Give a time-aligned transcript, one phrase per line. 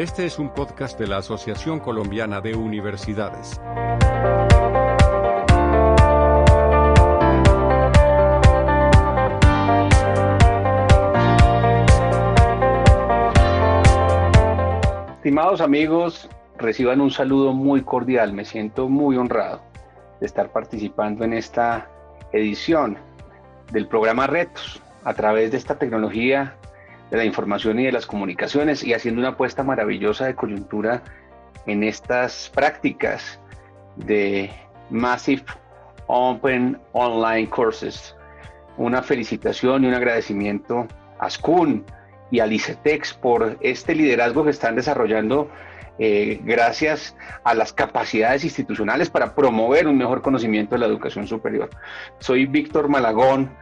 [0.00, 3.60] Este es un podcast de la Asociación Colombiana de Universidades.
[15.16, 18.32] Estimados amigos, reciban un saludo muy cordial.
[18.32, 19.60] Me siento muy honrado
[20.18, 21.90] de estar participando en esta
[22.32, 22.96] edición
[23.70, 26.56] del programa Retos a través de esta tecnología
[27.10, 31.02] de la información y de las comunicaciones y haciendo una apuesta maravillosa de coyuntura
[31.66, 33.40] en estas prácticas
[33.96, 34.50] de
[34.90, 35.44] Massive
[36.06, 38.16] Open Online Courses.
[38.76, 40.86] Una felicitación y un agradecimiento
[41.18, 41.84] a SCUN
[42.30, 45.50] y a Licetex por este liderazgo que están desarrollando
[45.98, 51.68] eh, gracias a las capacidades institucionales para promover un mejor conocimiento de la educación superior.
[52.20, 53.54] Soy Víctor Malagón,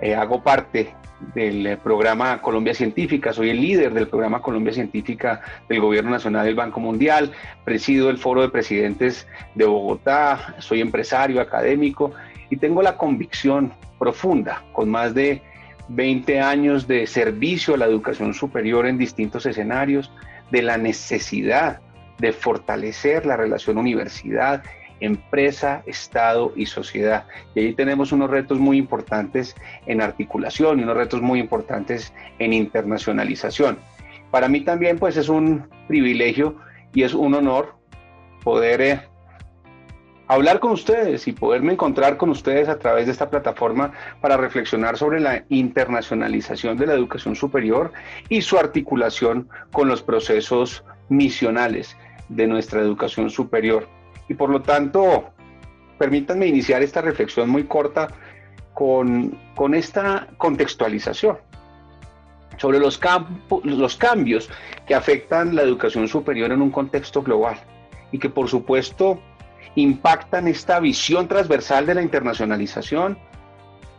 [0.00, 0.94] eh, hago parte
[1.34, 6.46] del eh, programa Colombia Científica, soy el líder del programa Colombia Científica del Gobierno Nacional
[6.46, 7.32] del Banco Mundial,
[7.64, 12.12] presido el Foro de Presidentes de Bogotá, soy empresario académico
[12.50, 15.42] y tengo la convicción profunda, con más de
[15.88, 20.12] 20 años de servicio a la educación superior en distintos escenarios,
[20.50, 21.80] de la necesidad
[22.18, 24.62] de fortalecer la relación universidad
[25.00, 27.26] empresa, Estado y sociedad.
[27.54, 29.54] Y ahí tenemos unos retos muy importantes
[29.86, 33.78] en articulación y unos retos muy importantes en internacionalización.
[34.30, 36.56] Para mí también pues es un privilegio
[36.92, 37.74] y es un honor
[38.42, 39.00] poder eh,
[40.26, 44.96] hablar con ustedes y poderme encontrar con ustedes a través de esta plataforma para reflexionar
[44.96, 47.92] sobre la internacionalización de la educación superior
[48.28, 51.96] y su articulación con los procesos misionales
[52.28, 53.88] de nuestra educación superior.
[54.28, 55.30] Y por lo tanto,
[55.98, 58.08] permítanme iniciar esta reflexión muy corta
[58.74, 59.36] con,
[59.74, 61.38] esta contextualización
[62.58, 63.00] sobre los,
[63.64, 64.48] los cambios
[64.86, 67.58] que afectan la educación superior en un contexto global
[68.12, 69.20] y que por supuesto
[69.74, 73.18] impactan esta visión transversal de la internacionalización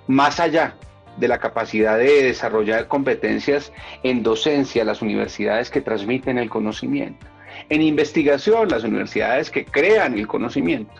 [0.07, 0.75] más allá
[1.17, 3.71] de la capacidad de desarrollar competencias
[4.03, 7.25] en docencia, las universidades que transmiten el conocimiento
[7.69, 10.93] en investigación, las universidades que crean el conocimiento.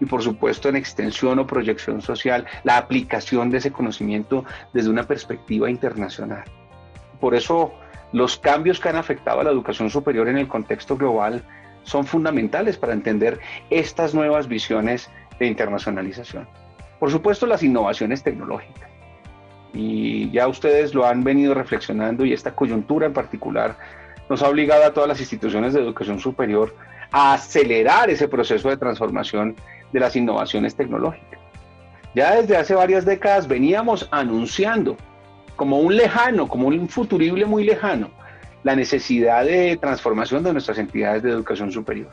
[0.00, 5.04] Y por supuesto en extensión o proyección social, la aplicación de ese conocimiento desde una
[5.04, 6.44] perspectiva internacional.
[7.20, 7.72] Por eso
[8.12, 11.42] los cambios que han afectado a la educación superior en el contexto global
[11.84, 13.40] son fundamentales para entender
[13.70, 16.46] estas nuevas visiones de internacionalización.
[16.98, 18.90] Por supuesto las innovaciones tecnológicas.
[19.72, 23.76] Y ya ustedes lo han venido reflexionando y esta coyuntura en particular
[24.28, 26.74] nos ha obligado a todas las instituciones de educación superior
[27.10, 29.54] a acelerar ese proceso de transformación
[29.92, 31.38] de las innovaciones tecnológicas.
[32.14, 34.96] Ya desde hace varias décadas veníamos anunciando
[35.56, 38.10] como un lejano, como un futurible muy lejano,
[38.64, 42.10] la necesidad de transformación de nuestras entidades de educación superior.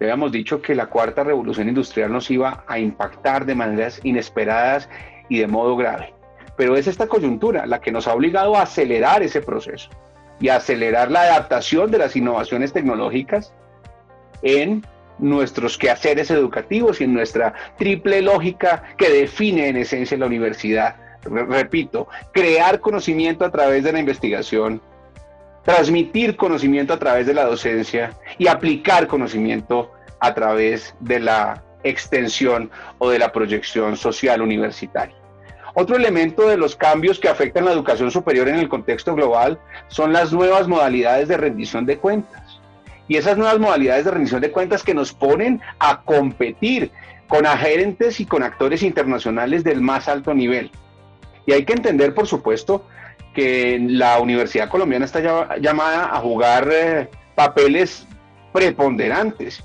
[0.00, 4.88] Habíamos dicho que la cuarta revolución industrial nos iba a impactar de maneras inesperadas
[5.28, 6.14] y de modo grave.
[6.56, 9.90] Pero es esta coyuntura la que nos ha obligado a acelerar ese proceso
[10.40, 13.52] y acelerar la adaptación de las innovaciones tecnológicas
[14.42, 14.84] en
[15.18, 20.96] nuestros quehaceres educativos y en nuestra triple lógica que define en esencia la universidad.
[21.22, 24.80] Repito, crear conocimiento a través de la investigación,
[25.64, 32.70] transmitir conocimiento a través de la docencia y aplicar conocimiento a través de la extensión
[32.98, 35.19] o de la proyección social universitaria.
[35.74, 39.58] Otro elemento de los cambios que afectan la educación superior en el contexto global
[39.88, 42.60] son las nuevas modalidades de rendición de cuentas.
[43.08, 46.90] Y esas nuevas modalidades de rendición de cuentas que nos ponen a competir
[47.28, 50.70] con agentes y con actores internacionales del más alto nivel.
[51.46, 52.84] Y hay que entender, por supuesto,
[53.34, 58.06] que la Universidad Colombiana está llamada a jugar eh, papeles
[58.52, 59.62] preponderantes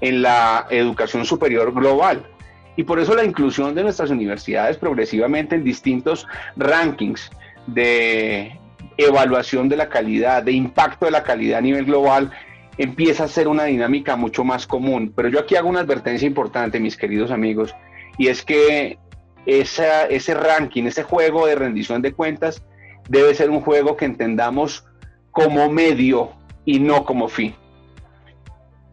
[0.00, 2.26] en la educación superior global.
[2.76, 6.26] Y por eso la inclusión de nuestras universidades progresivamente en distintos
[6.56, 7.30] rankings
[7.66, 8.58] de
[8.98, 12.30] evaluación de la calidad, de impacto de la calidad a nivel global,
[12.78, 15.12] empieza a ser una dinámica mucho más común.
[15.16, 17.74] Pero yo aquí hago una advertencia importante, mis queridos amigos,
[18.18, 18.98] y es que
[19.46, 22.62] ese ranking, ese juego de rendición de cuentas,
[23.08, 24.84] debe ser un juego que entendamos
[25.30, 26.32] como medio
[26.64, 27.54] y no como fin.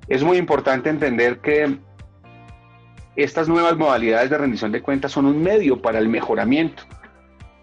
[0.08, 1.78] Es muy importante entender que
[3.16, 6.84] estas nuevas modalidades de rendición de cuentas son un medio para el mejoramiento,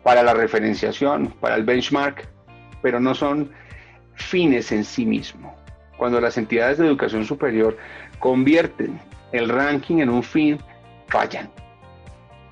[0.03, 2.29] para la referenciación, para el benchmark,
[2.83, 3.51] pero no son
[4.15, 5.57] fines en sí mismo.
[5.97, 7.77] Cuando las entidades de educación superior
[8.19, 9.01] convierten
[9.33, 10.59] el ranking en un fin,
[11.09, 11.51] fallan.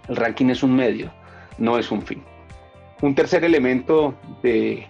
[0.08, 1.10] El ranking es un medio,
[1.58, 2.22] no es un fin.
[3.00, 4.86] Un tercer elemento de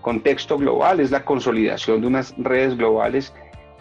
[0.00, 3.32] contexto global, es la consolidación de unas redes globales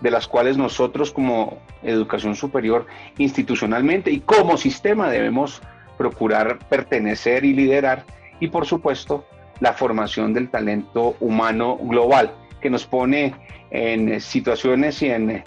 [0.02, 2.88] de las cuales nosotros como educación superior
[3.18, 5.62] institucionalmente y como sistema debemos
[5.98, 8.06] procurar pertenecer y liderar
[8.40, 9.26] y por supuesto
[9.60, 13.36] la formación del talento humano global que nos pone
[13.70, 15.44] en situaciones y en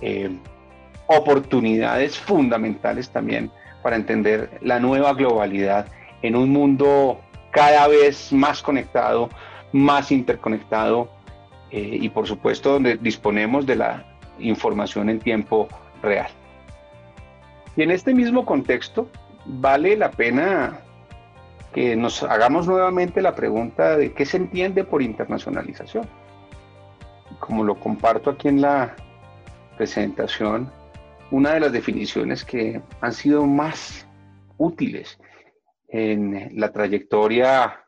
[0.00, 0.30] eh,
[1.06, 3.50] oportunidades fundamentales también
[3.82, 5.86] para entender la nueva globalidad
[6.22, 7.20] en un mundo
[7.50, 9.28] cada vez más conectado,
[9.72, 11.08] más interconectado
[11.72, 14.04] eh, y por supuesto donde disponemos de la
[14.38, 15.68] información en tiempo
[16.02, 16.28] real.
[17.76, 19.08] Y en este mismo contexto
[19.46, 20.80] vale la pena
[21.72, 26.06] que nos hagamos nuevamente la pregunta de qué se entiende por internacionalización.
[27.40, 28.94] Como lo comparto aquí en la
[29.78, 30.70] presentación,
[31.30, 34.06] una de las definiciones que han sido más
[34.58, 35.18] útiles
[35.88, 37.81] en la trayectoria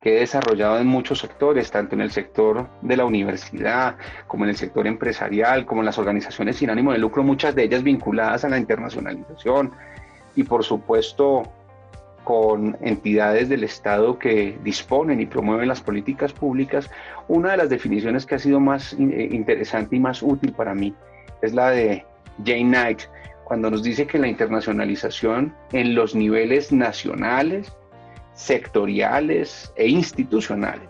[0.00, 4.50] que he desarrollado en muchos sectores, tanto en el sector de la universidad, como en
[4.50, 8.44] el sector empresarial, como en las organizaciones sin ánimo de lucro, muchas de ellas vinculadas
[8.44, 9.72] a la internacionalización.
[10.36, 11.42] Y por supuesto
[12.24, 16.90] con entidades del Estado que disponen y promueven las políticas públicas,
[17.28, 20.94] una de las definiciones que ha sido más eh, interesante y más útil para mí
[21.42, 22.06] es la de
[22.44, 23.00] Jane Knight,
[23.44, 27.72] cuando nos dice que la internacionalización en los niveles nacionales,
[28.40, 30.88] sectoriales e institucionales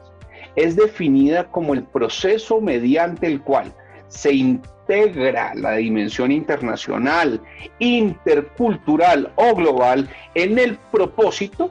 [0.56, 3.72] es definida como el proceso mediante el cual
[4.08, 7.40] se integra la dimensión internacional,
[7.78, 11.70] intercultural o global en el propósito,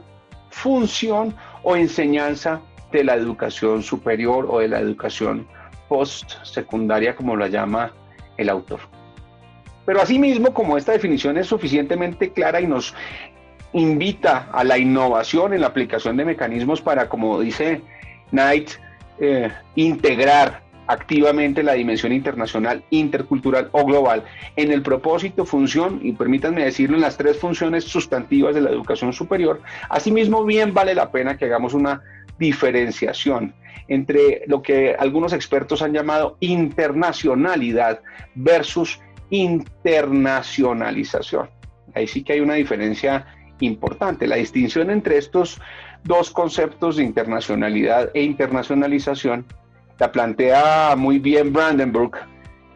[0.50, 2.60] función o enseñanza
[2.92, 5.46] de la educación superior o de la educación
[5.88, 7.92] post-secundaria, como la llama
[8.36, 8.80] el autor.
[9.84, 12.94] Pero asimismo, como esta definición es suficientemente clara y nos
[13.72, 17.82] invita a la innovación en la aplicación de mecanismos para, como dice
[18.30, 18.70] Knight,
[19.18, 24.24] eh, integrar activamente la dimensión internacional, intercultural o global
[24.56, 29.12] en el propósito, función y permítanme decirlo en las tres funciones sustantivas de la educación
[29.12, 29.62] superior.
[29.88, 32.02] Asimismo, bien vale la pena que hagamos una
[32.40, 33.54] diferenciación
[33.86, 38.00] entre lo que algunos expertos han llamado internacionalidad
[38.34, 38.98] versus
[39.30, 41.48] internacionalización.
[41.94, 43.26] Ahí sí que hay una diferencia
[43.60, 44.26] importante.
[44.26, 45.60] La distinción entre estos
[46.04, 49.46] dos conceptos de internacionalidad e internacionalización
[49.98, 52.12] la plantea muy bien Brandenburg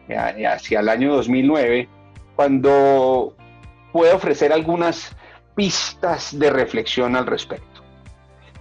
[0.07, 1.89] eh, hacia el año 2009,
[2.35, 3.35] cuando
[3.91, 5.15] puede ofrecer algunas
[5.55, 7.81] pistas de reflexión al respecto.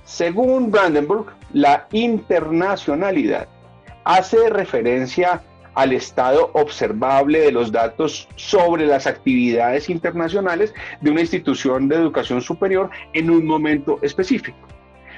[0.05, 3.49] Según Brandenburg, la internacionalidad
[4.05, 5.43] hace referencia
[5.75, 12.41] al estado observable de los datos sobre las actividades internacionales de una institución de educación
[12.41, 14.59] superior en un momento específico.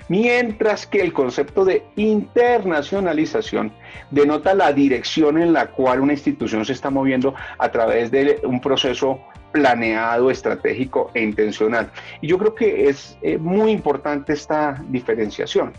[0.08, 3.72] Mientras que el concepto de internacionalización
[4.10, 8.60] denota la dirección en la cual una institución se está moviendo a través de un
[8.60, 9.20] proceso
[9.50, 11.90] planeado, estratégico e intencional.
[12.20, 15.72] Y yo creo que es eh, muy importante esta diferenciación.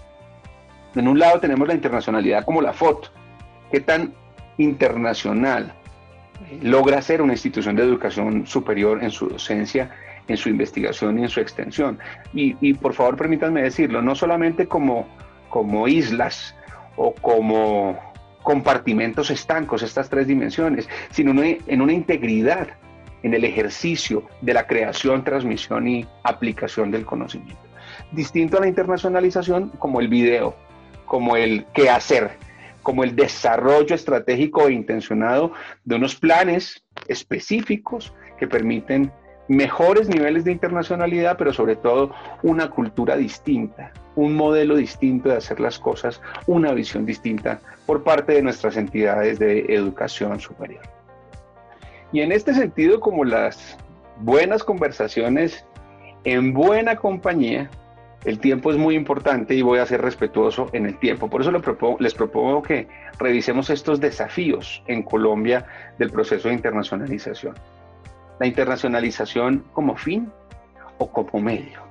[0.96, 3.10] En un lado tenemos la internacionalidad como la foto,
[3.72, 4.14] qué tan
[4.58, 5.74] internacional
[6.62, 9.92] logra ser una institución de educación superior en su docencia,
[10.28, 12.00] en su investigación y en su extensión.
[12.34, 15.08] Y, por favor permítanme decirlo, no solamente como,
[15.50, 16.56] como islas
[16.96, 17.98] o como
[18.44, 22.68] compartimentos estancos, estas tres dimensiones, sino en una integridad
[23.24, 27.62] en el ejercicio de la creación, transmisión y aplicación del conocimiento.
[28.12, 30.56] Distinto a la internacionalización como el video,
[31.06, 32.38] como el qué hacer,
[32.88, 35.52] como el desarrollo estratégico e intencionado
[35.84, 39.12] de unos planes específicos que permiten
[39.50, 42.14] mejores niveles de internacionalidad, pero sobre todo
[42.44, 48.32] una cultura distinta, un modelo distinto de hacer las cosas, una visión distinta por parte
[48.32, 50.84] de nuestras entidades de educación superior.
[52.14, 53.78] Y en este sentido, como las
[54.22, 55.66] buenas conversaciones
[56.24, 57.70] en buena compañía,
[58.26, 61.30] el tiempo es muy importante y voy a ser respetuoso en el tiempo.
[61.30, 61.52] Por eso
[62.00, 62.88] les propongo, que
[63.20, 65.66] revisemos estos desafíos en Colombia
[65.98, 67.56] del proceso de internacionalización.
[68.40, 70.32] La internacionalización como fin
[70.98, 71.82] o como medio.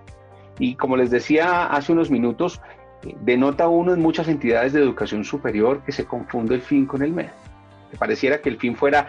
[0.58, 2.60] Y como les decía hace unos minutos,
[3.04, 7.02] eh, denota uno en muchas entidades de educación superior que se confunde el fin con
[7.02, 7.32] el medio.
[7.90, 9.06] Que pareciera que el fin fuera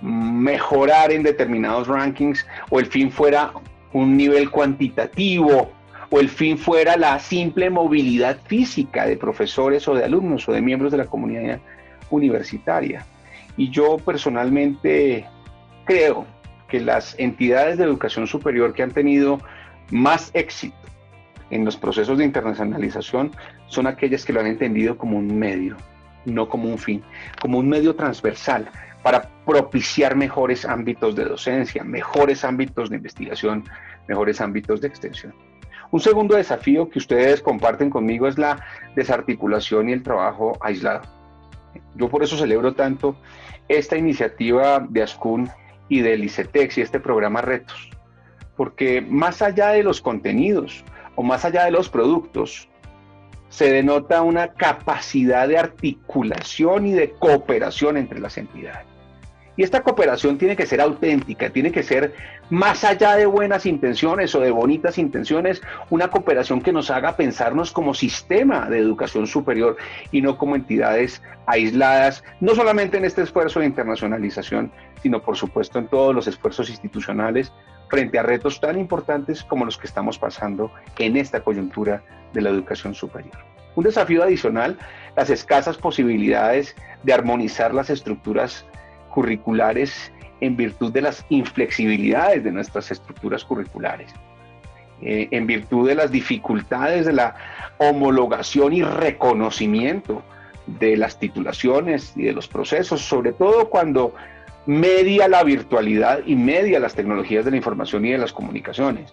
[0.00, 3.52] mejorar en determinados rankings o el fin fuera
[3.92, 5.70] un nivel cuantitativo
[6.10, 10.62] o el fin fuera la simple movilidad física de profesores o de alumnos o de
[10.62, 11.60] miembros de la comunidad
[12.10, 13.04] universitaria.
[13.56, 15.26] Y yo personalmente
[15.84, 16.26] creo
[16.68, 19.40] que las entidades de educación superior que han tenido
[19.90, 20.76] más éxito
[21.50, 23.30] en los procesos de internacionalización
[23.68, 25.76] son aquellas que lo han entendido como un medio,
[26.24, 27.02] no como un fin,
[27.40, 28.68] como un medio transversal
[29.02, 33.64] para propiciar mejores ámbitos de docencia, mejores ámbitos de investigación,
[34.08, 35.32] mejores ámbitos de extensión.
[35.90, 38.64] Un segundo desafío que ustedes comparten conmigo es la
[38.94, 41.02] desarticulación y el trabajo aislado.
[41.94, 43.16] Yo por eso celebro tanto
[43.68, 45.50] esta iniciativa de ASCUN
[45.88, 47.90] y del ICETEX y este programa Retos,
[48.56, 52.68] porque más allá de los contenidos o más allá de los productos,
[53.48, 58.86] se denota una capacidad de articulación y de cooperación entre las entidades.
[59.56, 62.14] Y esta cooperación tiene que ser auténtica, tiene que ser
[62.50, 67.72] más allá de buenas intenciones o de bonitas intenciones, una cooperación que nos haga pensarnos
[67.72, 69.76] como sistema de educación superior
[70.12, 74.70] y no como entidades aisladas, no solamente en este esfuerzo de internacionalización,
[75.02, 77.52] sino por supuesto en todos los esfuerzos institucionales
[77.88, 82.50] frente a retos tan importantes como los que estamos pasando en esta coyuntura de la
[82.50, 83.36] educación superior.
[83.74, 84.78] Un desafío adicional,
[85.16, 88.64] las escasas posibilidades de armonizar las estructuras
[89.10, 94.12] curriculares en virtud de las inflexibilidades de nuestras estructuras curriculares,
[95.02, 97.34] eh, en virtud de las dificultades de la
[97.78, 100.22] homologación y reconocimiento
[100.66, 104.14] de las titulaciones y de los procesos, sobre todo cuando
[104.66, 109.12] media la virtualidad y media las tecnologías de la información y de las comunicaciones.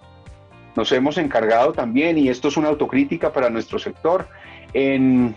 [0.76, 4.28] Nos hemos encargado también, y esto es una autocrítica para nuestro sector,
[4.74, 5.36] en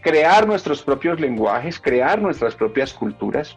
[0.00, 3.56] crear nuestros propios lenguajes, crear nuestras propias culturas,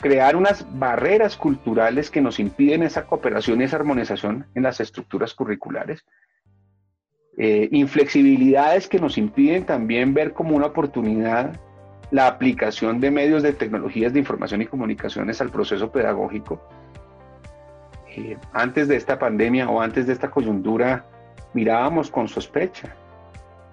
[0.00, 5.34] crear unas barreras culturales que nos impiden esa cooperación y esa armonización en las estructuras
[5.34, 6.04] curriculares,
[7.36, 11.58] eh, inflexibilidades que nos impiden también ver como una oportunidad
[12.10, 16.62] la aplicación de medios de tecnologías de información y comunicaciones al proceso pedagógico.
[18.08, 21.06] Eh, antes de esta pandemia o antes de esta coyuntura
[21.54, 22.94] mirábamos con sospecha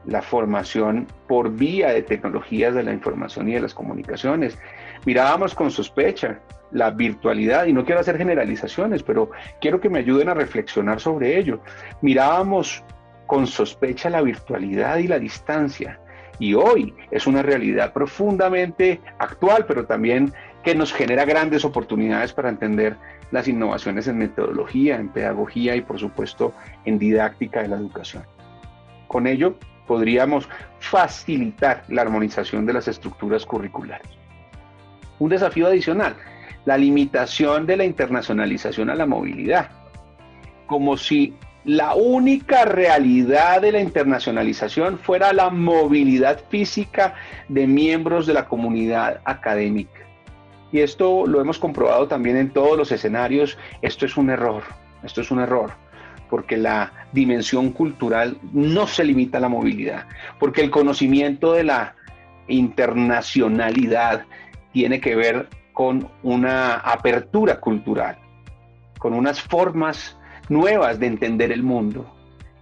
[0.05, 4.57] la formación por vía de tecnologías de la información y de las comunicaciones.
[5.05, 6.39] Mirábamos con sospecha
[6.71, 11.37] la virtualidad, y no quiero hacer generalizaciones, pero quiero que me ayuden a reflexionar sobre
[11.37, 11.59] ello.
[12.01, 12.83] Mirábamos
[13.27, 15.99] con sospecha la virtualidad y la distancia,
[16.39, 22.49] y hoy es una realidad profundamente actual, pero también que nos genera grandes oportunidades para
[22.49, 22.95] entender
[23.31, 26.53] las innovaciones en metodología, en pedagogía y por supuesto
[26.85, 28.23] en didáctica de la educación.
[29.07, 29.55] Con ello,
[29.87, 30.47] podríamos
[30.79, 34.20] facilitar la armonización de las estructuras curriculares.
[35.21, 36.15] Un desafío adicional,
[36.65, 39.69] la limitación de la internacionalización a la movilidad.
[40.65, 47.13] Como si la única realidad de la internacionalización fuera la movilidad física
[47.49, 49.99] de miembros de la comunidad académica.
[50.71, 53.59] Y esto lo hemos comprobado también en todos los escenarios.
[53.83, 54.63] Esto es un error,
[55.03, 55.71] esto es un error
[56.31, 60.05] porque la dimensión cultural no se limita a la movilidad,
[60.39, 61.93] porque el conocimiento de la
[62.47, 64.23] internacionalidad
[64.71, 68.17] tiene que ver con una apertura cultural,
[68.99, 70.17] con unas formas
[70.49, 72.05] nuevas de entender el mundo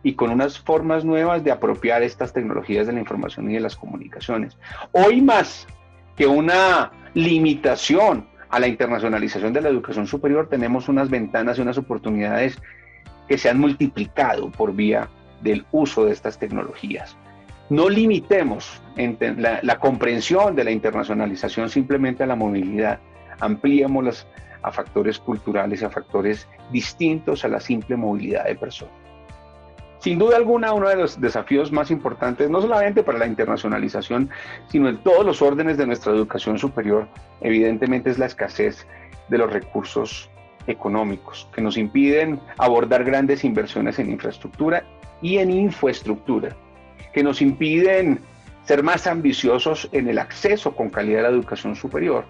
[0.03, 3.75] y con unas formas nuevas de apropiar estas tecnologías de la información y de las
[3.75, 4.57] comunicaciones.
[4.91, 5.67] Hoy más
[6.15, 11.77] que una limitación a la internacionalización de la educación superior, tenemos unas ventanas y unas
[11.77, 12.57] oportunidades
[13.27, 15.07] que se han multiplicado por vía
[15.41, 17.15] del uso de estas tecnologías.
[17.69, 18.81] No limitemos
[19.37, 22.99] la, comprensión de la internacionalización simplemente a la movilidad,
[23.39, 24.27] ampliémoslas
[24.63, 28.93] a factores culturales, a factores distintos a la simple movilidad de personas.
[29.99, 34.29] Sin duda alguna, uno de los desafíos más importantes, no solamente para la internacionalización,
[34.69, 37.07] sino en todos los órdenes de nuestra educación superior,
[37.41, 38.87] evidentemente es la escasez
[39.27, 40.29] de los recursos
[40.67, 44.83] económicos que nos impiden abordar grandes inversiones en infraestructura
[45.21, 46.55] y en infraestructura,
[47.13, 48.19] que nos impiden
[48.63, 52.25] ser más ambiciosos en el acceso con calidad a la educación superior,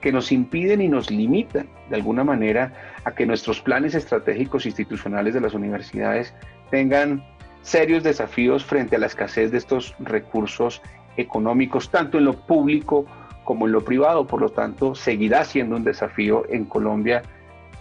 [0.00, 2.72] que nos impiden y nos limitan de alguna manera
[3.04, 6.34] a que nuestros planes estratégicos institucionales de las universidades
[6.70, 7.24] tengan
[7.62, 10.82] serios desafíos frente a la escasez de estos recursos
[11.16, 13.06] económicos, tanto en lo público
[13.44, 14.26] como en lo privado.
[14.26, 17.22] Por lo tanto, seguirá siendo un desafío en Colombia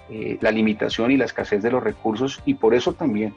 [0.10, 3.34] eh, la limitación y la escasez de los recursos y por eso también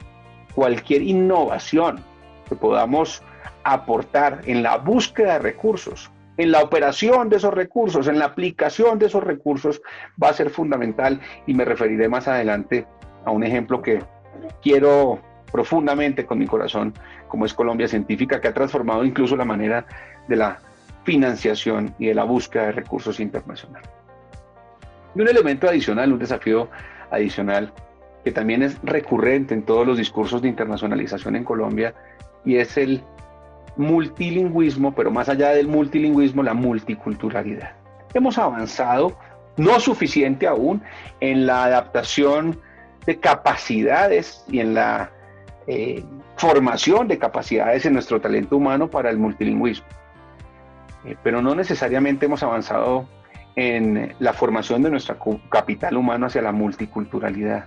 [0.53, 2.03] cualquier innovación
[2.47, 3.23] que podamos
[3.63, 8.99] aportar en la búsqueda de recursos, en la operación de esos recursos, en la aplicación
[8.99, 9.81] de esos recursos,
[10.21, 12.85] va a ser fundamental y me referiré más adelante
[13.25, 14.03] a un ejemplo que
[14.61, 15.19] quiero
[15.51, 16.93] profundamente con mi corazón,
[17.27, 19.85] como es Colombia Científica, que ha transformado incluso la manera
[20.27, 20.59] de la
[21.03, 23.89] financiación y de la búsqueda de recursos internacionales.
[25.15, 26.69] Y un elemento adicional, un desafío
[27.09, 27.71] adicional,
[28.25, 31.93] que también es recurrente en todos los discursos de internacionalización en Colombia,
[32.45, 33.03] y es el
[33.77, 37.71] multilingüismo, pero más allá del multilingüismo, la multiculturalidad.
[38.13, 39.17] Hemos avanzado,
[39.57, 40.81] no suficiente aún,
[41.19, 42.59] en la adaptación
[43.05, 45.11] de capacidades y en la
[45.67, 46.03] eh,
[46.37, 49.87] formación de capacidades en nuestro talento humano para el multilingüismo.
[51.05, 53.07] Eh, pero no necesariamente hemos avanzado
[53.55, 55.17] en la formación de nuestro
[55.49, 57.65] capital humano hacia la multiculturalidad.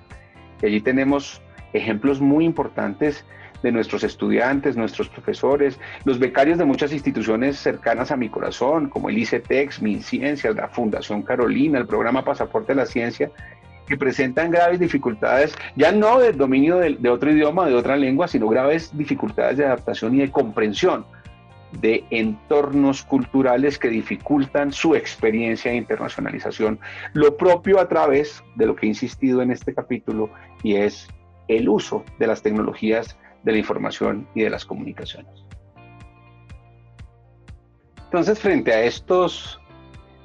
[0.63, 1.41] Y allí tenemos
[1.73, 3.25] ejemplos muy importantes
[3.63, 9.09] de nuestros estudiantes, nuestros profesores, los becarios de muchas instituciones cercanas a mi corazón, como
[9.09, 13.31] el ICETEX, MinCiencias, la Fundación Carolina, el programa Pasaporte a la Ciencia,
[13.87, 18.29] que presentan graves dificultades, ya no del dominio de, de otro idioma, de otra lengua,
[18.29, 21.07] sino graves dificultades de adaptación y de comprensión
[21.81, 26.79] de entornos culturales que dificultan su experiencia de internacionalización.
[27.13, 30.31] Lo propio a través de lo que he insistido en este capítulo
[30.63, 31.09] y es
[31.49, 35.45] el uso de las tecnologías de la información y de las comunicaciones.
[38.05, 39.61] Entonces, frente a estos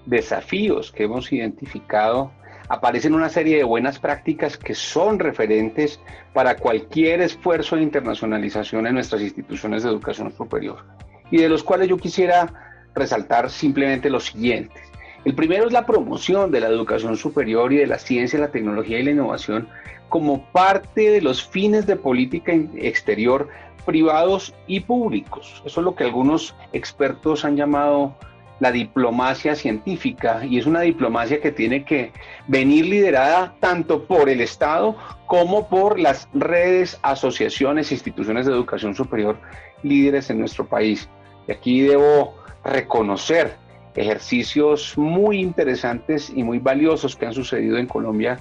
[0.05, 2.31] desafíos que hemos identificado,
[2.69, 5.99] aparecen una serie de buenas prácticas que son referentes
[6.33, 10.83] para cualquier esfuerzo de internacionalización en nuestras instituciones de educación superior
[11.29, 14.92] y de los cuales yo quisiera resaltar simplemente los siguientes.
[15.25, 18.99] El primero es la promoción de la educación superior y de la ciencia, la tecnología
[18.99, 19.69] y la innovación
[20.09, 23.47] como parte de los fines de política exterior
[23.85, 25.61] privados y públicos.
[25.65, 28.15] Eso es lo que algunos expertos han llamado
[28.59, 32.11] la diplomacia científica y es una diplomacia que tiene que
[32.47, 39.37] venir liderada tanto por el Estado como por las redes, asociaciones, instituciones de educación superior
[39.81, 41.09] líderes en nuestro país.
[41.47, 43.57] Y aquí debo reconocer
[43.95, 48.39] ejercicios muy interesantes y muy valiosos que han sucedido en Colombia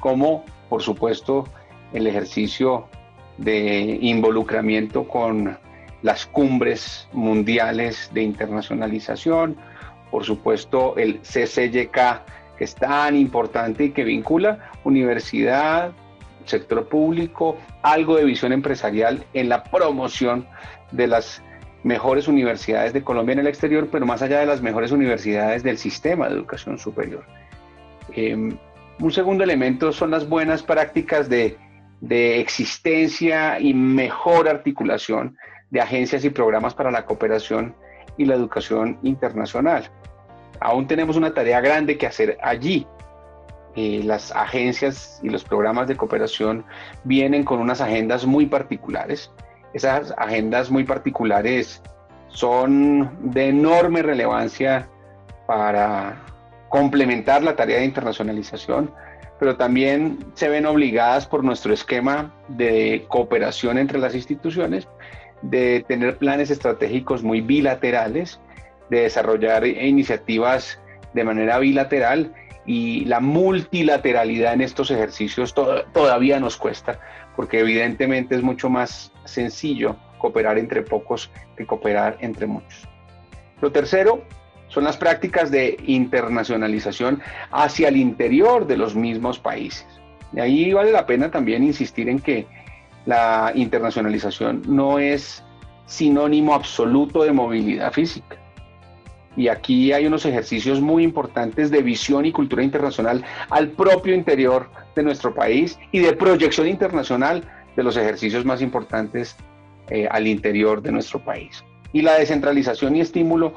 [0.00, 1.44] como por supuesto,
[1.92, 2.88] el ejercicio
[3.38, 5.56] de involucramiento con
[6.02, 9.56] las cumbres mundiales de internacionalización,
[10.10, 11.96] por supuesto el CCYK,
[12.58, 15.92] que es tan importante y que vincula universidad,
[16.44, 20.46] sector público, algo de visión empresarial en la promoción
[20.92, 21.42] de las
[21.84, 25.78] mejores universidades de Colombia en el exterior, pero más allá de las mejores universidades del
[25.78, 27.24] sistema de educación superior.
[28.12, 28.56] Em,
[29.00, 31.58] un segundo elemento son las buenas prácticas de,
[32.06, 35.38] existencia y mejor articulación
[35.70, 37.74] de agencias y programas para la cooperación
[38.18, 39.90] y la educación internacional.
[40.60, 42.86] Aún tenemos una tarea grande que hacer allí.
[43.74, 46.64] Eh, las agencias y los programas de cooperación
[47.04, 49.32] vienen con unas agendas muy particulares.
[49.74, 51.82] Esas agendas muy particulares
[52.28, 54.88] son de enorme relevancia
[55.46, 56.22] para
[56.68, 58.92] complementar la tarea de internacionalización,
[59.38, 64.88] pero también se ven obligadas por nuestro esquema de cooperación entre las instituciones,
[65.42, 68.40] de tener planes estratégicos muy bilaterales,
[68.90, 70.78] de desarrollar iniciativas
[71.14, 72.32] de manera bilateral
[72.66, 76.98] y la multilateralidad en estos ejercicios todavía nos cuesta,
[77.36, 82.88] porque evidentemente es mucho más sencillo cooperar entre pocos que cooperar entre muchos.
[83.60, 84.22] Lo tercero
[84.68, 89.86] son las prácticas de internacionalización hacia el interior de los mismos países.
[90.32, 92.46] Y ahí vale la pena también insistir en que
[93.06, 95.44] la internacionalización no es
[95.86, 98.36] sinónimo absoluto de movilidad física.
[99.36, 104.70] Y aquí hay unos ejercicios muy importantes de visión y cultura internacional al propio interior
[104.94, 107.42] de nuestro país y de proyección internacional
[107.76, 109.36] de los ejercicios más importantes
[109.88, 111.64] eh, al interior de nuestro país.
[111.92, 113.54] Y la descentralización y estímulo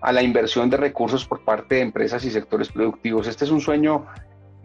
[0.00, 3.26] a la inversión de recursos por parte de empresas y sectores productivos.
[3.26, 4.06] Este es un sueño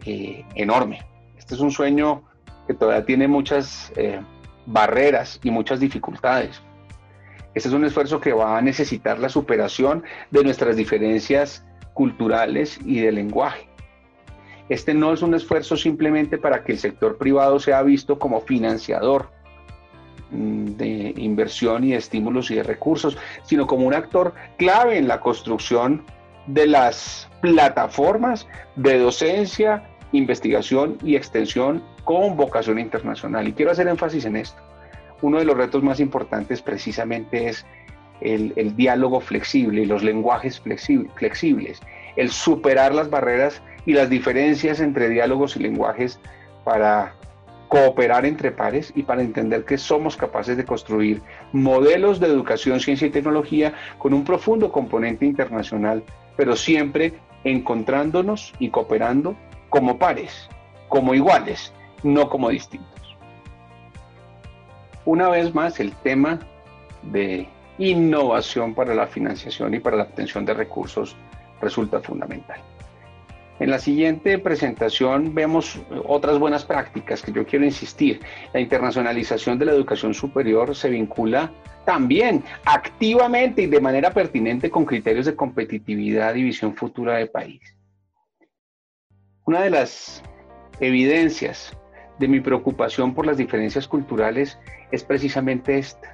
[0.04, 1.04] eh, enorme.
[1.36, 2.22] Este es un sueño
[2.66, 4.20] que todavía tiene muchas eh,
[4.66, 6.62] barreras y muchas dificultades.
[7.54, 13.00] Este es un esfuerzo que va a necesitar la superación de nuestras diferencias culturales y
[13.00, 13.68] de lenguaje.
[14.72, 19.28] Este no es un esfuerzo simplemente para que el sector privado sea visto como financiador
[20.32, 25.06] Mm, de inversión y de estímulos y de recursos, sino como un actor clave en
[25.06, 26.06] la construcción
[26.46, 29.82] de las plataformas de docencia,
[30.12, 33.46] investigación y extensión con vocación internacional.
[33.46, 34.58] Y quiero hacer énfasis en esto.
[35.20, 37.66] Uno de los retos más importantes precisamente es
[38.22, 41.80] el, diálogo flexible y los lenguajes flexibles,
[42.16, 46.20] el superar las barreras y las diferencias entre diálogos y lenguajes
[46.64, 47.14] para
[47.68, 53.06] cooperar entre pares y para entender que somos capaces de construir modelos de educación, ciencia
[53.06, 56.04] y tecnología con un profundo componente internacional,
[56.36, 57.14] pero siempre
[57.44, 59.34] encontrándonos y cooperando
[59.70, 60.48] como pares,
[60.88, 63.16] como iguales, no como distintos.
[65.06, 66.40] Una vez más, el tema
[67.02, 71.16] de innovación para la financiación y para la obtención de recursos
[71.60, 72.60] resulta fundamental.
[73.62, 78.18] En la siguiente presentación vemos otras buenas prácticas que yo quiero insistir.
[78.52, 81.52] La internacionalización de la educación superior se vincula
[81.84, 87.60] también activamente y de manera pertinente con criterios de competitividad y visión futura de país.
[89.44, 90.24] Una de las
[90.80, 91.72] evidencias
[92.18, 94.58] de mi preocupación por las diferencias culturales
[94.90, 96.12] es precisamente esta.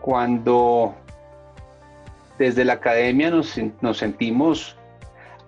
[0.00, 0.92] Cuando
[2.36, 4.76] desde la academia nos, nos sentimos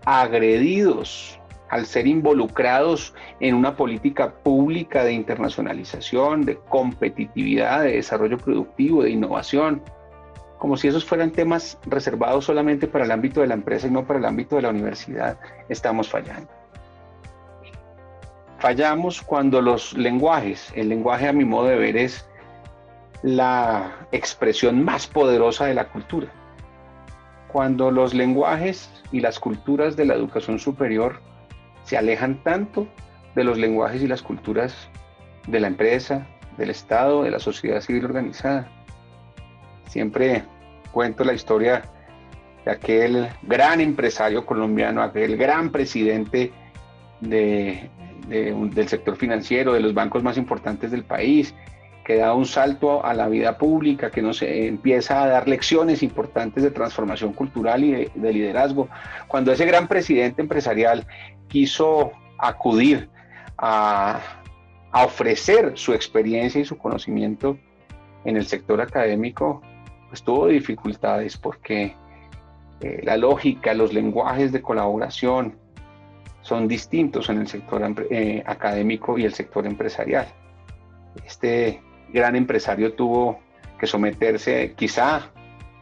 [0.04, 1.38] agredidos
[1.68, 9.10] al ser involucrados en una política pública de internacionalización, de competitividad, de desarrollo productivo, de
[9.10, 9.82] innovación,
[10.58, 14.06] como si esos fueran temas reservados solamente para el ámbito de la empresa y no
[14.06, 15.38] para el ámbito de la universidad,
[15.68, 16.50] estamos fallando.
[18.58, 22.28] Fallamos cuando los lenguajes, el lenguaje a mi modo de ver es
[23.22, 26.28] la expresión más poderosa de la cultura.
[27.52, 31.20] Cuando los lenguajes y las culturas de la educación superior
[31.84, 32.88] se alejan tanto
[33.34, 34.88] de los lenguajes y las culturas
[35.46, 38.68] de la empresa, del Estado, de la sociedad civil organizada.
[39.86, 40.44] Siempre
[40.92, 41.82] cuento la historia
[42.64, 46.52] de aquel gran empresario colombiano, aquel gran presidente
[47.20, 47.90] del
[48.86, 51.54] sector financiero, de los bancos más importantes del país,
[52.04, 56.62] que da un salto a la vida pública, que nos empieza a dar lecciones importantes
[56.62, 58.88] de transformación cultural y de, liderazgo.
[59.28, 61.06] Cuando ese gran presidente empresarial
[61.48, 63.08] quiso acudir
[63.56, 64.20] a,
[64.94, 67.56] ofrecer su experiencia y su conocimiento
[68.26, 69.62] en el sector académico,
[70.08, 71.94] pues tuvo dificultades porque
[72.80, 75.56] eh, la lógica, los lenguajes de colaboración
[76.42, 80.26] son distintos en el sector eh, académico y el sector empresarial.
[81.24, 81.80] Este
[82.12, 83.40] gran empresario tuvo
[83.78, 85.30] que someterse quizá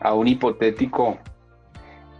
[0.00, 1.18] a un hipotético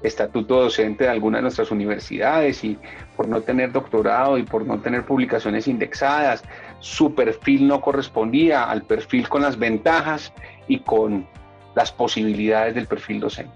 [0.02, 2.78] estatuto docente de alguna de nuestras universidades y
[3.16, 6.42] por no tener doctorado y por no tener publicaciones indexadas,
[6.80, 10.32] su perfil no correspondía al perfil con las ventajas
[10.68, 11.26] y con
[11.74, 13.54] las posibilidades del perfil docente.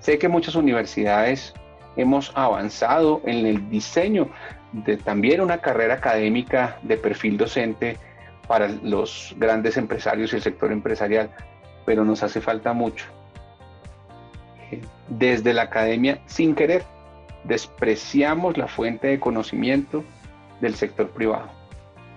[0.00, 1.52] Sé que muchas universidades
[1.96, 4.30] hemos avanzado en el diseño
[4.72, 7.96] de también una carrera académica de perfil docente
[8.48, 11.30] para los grandes empresarios y el sector empresarial,
[11.84, 13.06] pero nos hace falta mucho.
[15.08, 16.82] Desde la academia, sin querer,
[17.44, 20.02] despreciamos la fuente de conocimiento
[20.60, 21.48] del sector privado.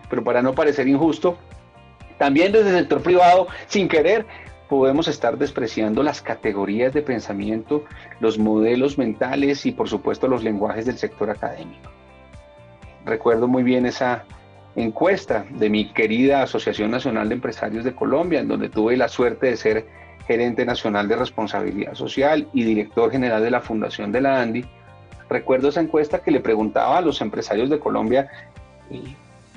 [0.09, 1.37] Pero para no parecer injusto,
[2.17, 4.25] también desde el sector privado, sin querer,
[4.69, 7.83] podemos estar despreciando las categorías de pensamiento,
[8.21, 11.91] los modelos mentales y por supuesto los lenguajes del sector académico.
[13.05, 14.23] Recuerdo muy bien esa
[14.75, 19.47] encuesta de mi querida Asociación Nacional de Empresarios de Colombia, en donde tuve la suerte
[19.47, 19.85] de ser
[20.27, 24.65] gerente nacional de responsabilidad social y director general de la Fundación de la ANDI,
[25.29, 28.29] recuerdo esa encuesta que le preguntaba a los empresarios de Colombia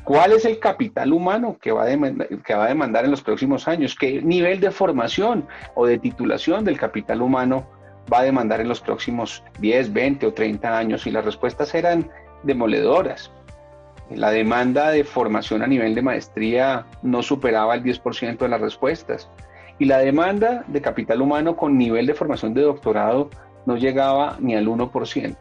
[0.04, 4.60] cuál es el capital humano que va, a demandar, en los próximos años, qué nivel
[4.60, 7.66] de formación o de titulación del capital humano
[8.12, 12.10] va a demandar en los próximos 10, 20 o 30 años y las respuestas eran
[12.42, 13.30] demoledoras.
[14.10, 19.30] La demanda de formación a nivel de maestría no superaba el 10% de las respuestas
[19.78, 23.30] y la demanda de capital humano con nivel de formación de doctorado
[23.66, 25.36] no llegaba ni al 1%.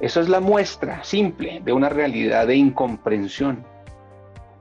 [0.00, 3.64] Eso es la muestra simple de una realidad de incomprensión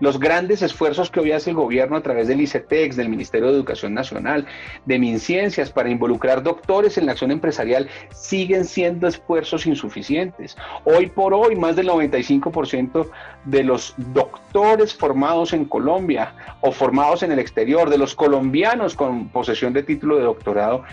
[0.02, 3.54] los grandes esfuerzos que hoy hace el gobierno a través del ICETEX, del Ministerio de
[3.54, 4.48] Educación Nacional,
[4.86, 10.58] de MinCiencias para involucrar doctores en la acción empresarial siguen siendo esfuerzos insuficientes.
[10.84, 13.10] Hoy por hoy, más del 95%
[13.46, 19.30] de los doctores formados en Colombia o formados en el exterior, de los colombianos con
[19.30, 20.84] posesión de título de doctorado,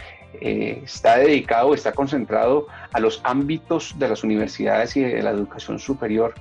[0.42, 5.78] eh, está dedicado, está concentrado a los ámbitos de las universidades y de la educación
[5.78, 6.34] superior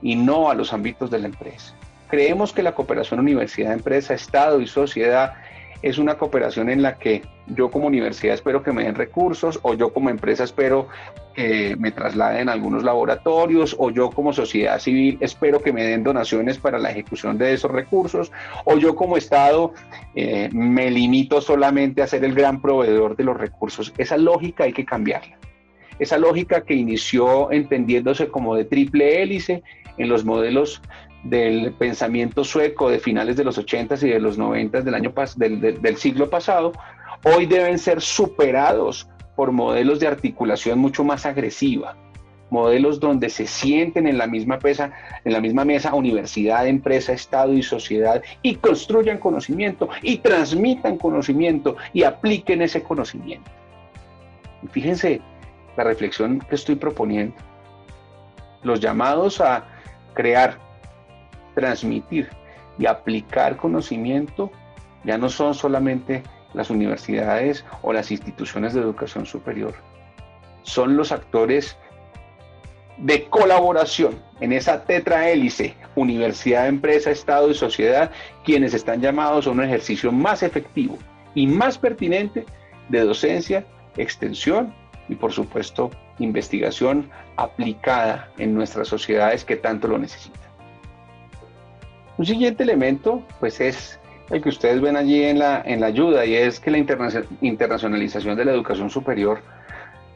[0.00, 1.77] y no a los ámbitos de la empresa.
[2.08, 5.34] Creemos que la cooperación universidad-empresa, Estado y sociedad
[5.82, 9.74] es una cooperación en la que yo como universidad espero que me den recursos o
[9.74, 10.88] yo como empresa espero
[11.34, 16.02] que me trasladen a algunos laboratorios o yo como sociedad civil espero que me den
[16.02, 18.32] donaciones para la ejecución de esos recursos
[18.64, 19.72] o yo como Estado
[20.16, 23.92] eh, me limito solamente a ser el gran proveedor de los recursos.
[23.98, 25.38] Esa lógica hay que cambiarla.
[26.00, 29.62] Esa lógica que inició entendiéndose como de triple hélice
[29.96, 30.80] en los modelos
[31.28, 35.96] del pensamiento sueco de finales de los 80s y de los 90s del, año del,
[35.96, 36.72] siglo pasado,
[37.24, 41.96] hoy deben ser superados por modelos de articulación mucho más agresiva,
[42.50, 44.92] modelos donde se sienten en la misma mesa,
[45.24, 51.76] en la misma mesa universidad, empresa, Estado y sociedad y construyan conocimiento y transmitan conocimiento
[51.92, 53.50] y apliquen ese conocimiento.
[54.70, 55.20] fíjense
[55.76, 57.36] la reflexión que estoy proponiendo.
[58.64, 59.64] Los llamados a
[60.12, 60.58] crear,
[61.58, 62.28] transmitir
[62.78, 64.52] y aplicar conocimiento
[65.02, 66.22] ya no son solamente
[66.54, 69.74] las universidades o las instituciones de educación superior.
[70.62, 71.76] Son los actores
[72.98, 78.12] de colaboración en esa tetrahélice, universidad, empresa, Estado y sociedad,
[78.44, 80.96] quienes están llamados a un ejercicio más efectivo
[81.34, 82.46] y más pertinente
[82.88, 83.64] de docencia,
[83.96, 84.72] extensión
[85.08, 85.90] y por supuesto
[86.20, 90.47] investigación aplicada en nuestras sociedades que tanto lo necesitan.
[92.18, 93.98] Un siguiente elemento pues es
[94.30, 98.36] el que ustedes ven allí en la, en la ayuda y es que la internacionalización
[98.36, 99.40] de la educación superior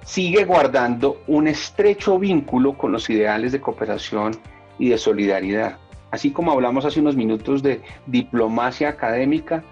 [0.05, 4.33] sigue guardando un estrecho vínculo con los ideales de cooperación
[4.81, 5.79] y de solidaridad.
[6.11, 9.63] Así como hablamos hace unos minutos de diplomacia académica,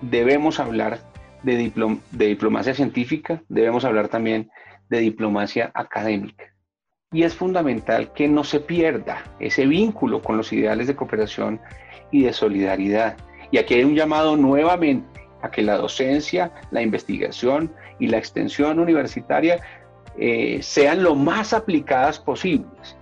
[0.00, 1.00] debemos hablar
[1.42, 1.70] de,
[2.12, 4.50] de diplomacia científica, debemos hablar también
[4.88, 6.53] de diplomacia académica.
[7.14, 11.60] Y es fundamental que no se pierda ese vínculo con los ideales de cooperación
[12.10, 13.16] y de solidaridad.
[13.50, 18.78] Y aquí hay un llamado nuevamente a que la docencia, la investigación y la extensión
[18.78, 19.60] universitaria
[20.18, 22.96] eh, sean lo más aplicadas posibles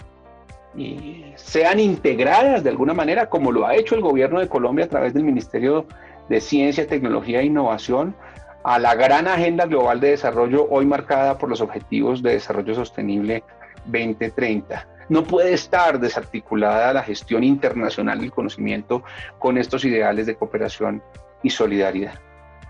[0.74, 4.88] y sean integradas de alguna manera, como lo ha hecho el gobierno de Colombia a
[4.88, 5.86] través del Ministerio
[6.28, 8.14] de Ciencia, Tecnología e Innovación,
[8.64, 13.42] a la gran agenda global de desarrollo hoy marcada por los Objetivos de Desarrollo Sostenible
[13.86, 14.88] 2030.
[15.08, 19.02] No puede estar desarticulada la gestión internacional del conocimiento
[19.38, 21.02] con estos ideales de cooperación
[21.42, 22.14] y solidaridad.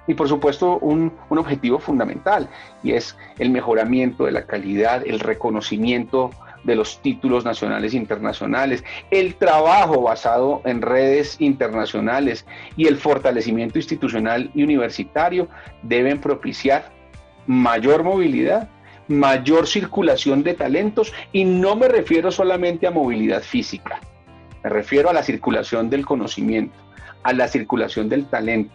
[0.07, 2.49] Y por supuesto un, un, objetivo fundamental
[2.83, 6.31] y es el mejoramiento de la calidad, el reconocimiento
[6.65, 12.47] de los títulos nacionales e internacionales, el trabajo basado en redes internacionales
[12.77, 15.49] y el fortalecimiento institucional y universitario
[15.83, 16.91] deben propiciar
[17.47, 18.69] mayor movilidad,
[19.19, 24.01] mayor circulación de talentos y no me refiero solamente a movilidad física,
[24.63, 26.77] me refiero a la circulación del conocimiento,
[27.23, 28.75] a la circulación del talento.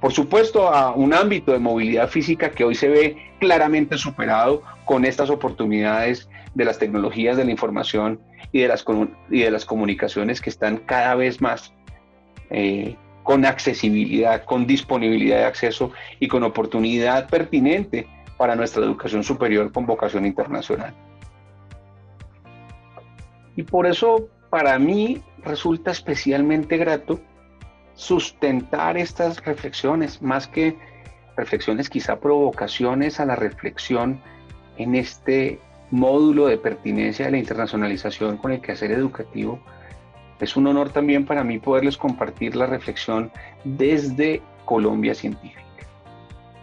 [0.00, 5.04] Por supuesto, a un ámbito de movilidad física que hoy se ve claramente superado con
[5.04, 8.20] estas oportunidades de las tecnologías de la información
[8.52, 8.84] y de las,
[9.30, 11.72] y de las comunicaciones que están cada vez más
[12.50, 18.06] eh, con accesibilidad, con disponibilidad de acceso y con oportunidad pertinente
[18.36, 20.94] para nuestra educación superior con vocación internacional.
[23.56, 27.20] Y por eso para mí resulta especialmente grato
[27.94, 30.76] sustentar estas reflexiones, más que
[31.36, 34.20] reflexiones, quizá provocaciones a la reflexión
[34.76, 35.58] en este
[35.90, 39.60] módulo de pertinencia de la internacionalización con el quehacer educativo.
[40.40, 43.30] Es un honor también para mí poderles compartir la reflexión
[43.64, 45.65] desde Colombia Científica.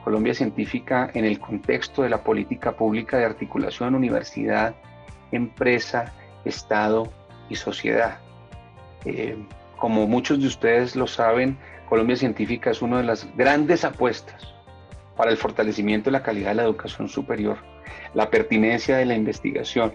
[0.04, 4.76] Colombia Científica en el contexto de la política pública de articulación universidad,
[5.32, 6.13] empresa,
[6.46, 7.10] Estado
[7.50, 8.18] y sociedad.
[9.06, 9.38] Eh,
[9.78, 14.54] como muchos de ustedes lo saben, Colombia Científica es una de las grandes apuestas
[15.16, 17.58] para el fortalecimiento de la calidad de la educación superior,
[18.13, 19.94] la pertinencia de la investigación,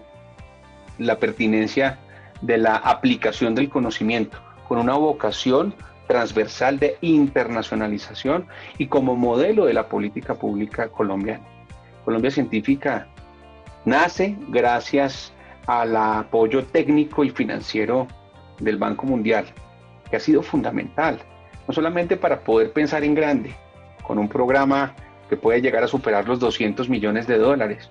[0.97, 1.99] la pertinencia
[2.41, 5.75] de la aplicación del conocimiento, con una vocación
[6.09, 8.47] transversal de internacionalización
[8.79, 11.45] y como modelo de la política pública colombiana.
[12.03, 13.07] Colombia Científica
[13.85, 15.31] nace gracias
[15.67, 18.07] al apoyo técnico y financiero
[18.59, 19.45] del Banco Mundial,
[20.09, 21.19] que ha sido fundamental,
[21.67, 23.53] no solamente para poder pensar en grande,
[24.01, 24.95] con un programa
[25.29, 27.87] que puede llegar a superar los 200 millones de dólares,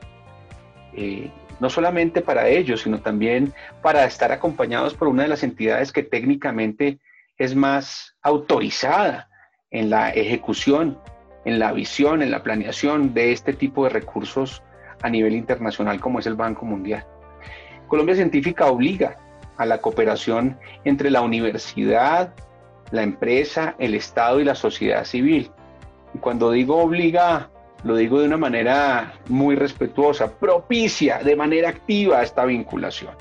[0.92, 5.92] eh, no solamente para ellos, sino también para estar acompañados por una de las entidades
[5.92, 6.98] que técnicamente
[7.38, 9.29] es más autorizada
[9.70, 10.98] en la ejecución,
[11.44, 14.62] en la visión, en la planeación de este tipo de recursos
[15.03, 17.07] a nivel internacional como es el Banco Mundial.
[17.87, 19.18] Colombia Científica obliga
[19.57, 22.35] a la cooperación entre la universidad,
[22.90, 25.51] la empresa, el Estado y la sociedad civil.
[26.14, 27.51] Y cuando digo obliga,
[27.85, 33.14] lo digo de una manera muy respetuosa, propicia de manera activa esta vinculación.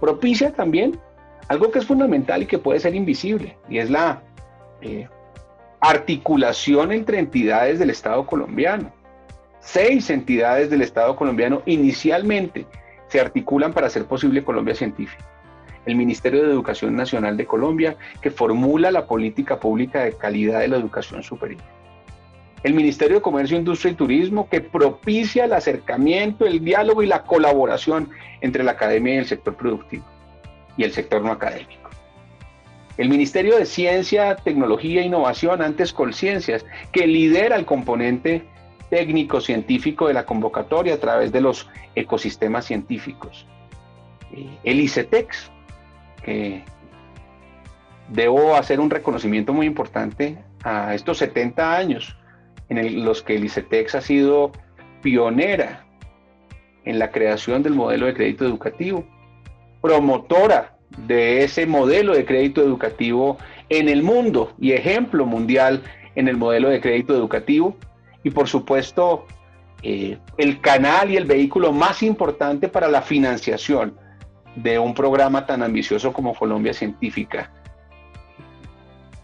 [0.00, 1.00] Propicia también
[1.48, 4.22] algo que es fundamental y que puede ser invisible, y es la
[4.80, 5.08] eh,
[5.80, 8.92] articulación entre entidades del Estado colombiano.
[9.60, 12.66] Seis entidades del Estado colombiano inicialmente
[13.08, 15.24] se articulan para hacer posible Colombia Científica
[15.86, 20.68] el Ministerio de Educación Nacional de Colombia, que formula la política pública de calidad de
[20.68, 21.60] la educación superior.
[22.62, 27.24] el Ministerio de Comercio, Industria y Turismo, que propicia el acercamiento, el diálogo y la
[27.24, 28.08] colaboración
[28.40, 30.13] entre la academia y el sector productivo
[30.76, 31.90] y el sector no académico.
[32.96, 38.44] El Ministerio de Ciencia, Tecnología e Innovación, antes Colciencias, que lidera el componente
[38.88, 43.46] técnico científico de la convocatoria a través de los ecosistemas científicos.
[44.32, 45.50] Eh, el ICETEX,
[46.22, 46.62] que
[48.08, 52.16] debo hacer un reconocimiento muy importante a estos 70 años
[52.68, 54.52] en los que el ICETEX ha sido
[55.02, 55.84] pionera
[56.84, 59.04] en la creación del modelo de crédito educativo,
[59.84, 63.36] promotora de ese modelo de crédito educativo
[63.68, 65.82] en el mundo y ejemplo mundial
[66.14, 67.76] en el modelo de crédito educativo
[68.22, 69.26] y por supuesto
[69.82, 73.94] eh, el canal y el vehículo más importante para la financiación
[74.56, 77.52] de un programa tan ambicioso como Colombia Científica.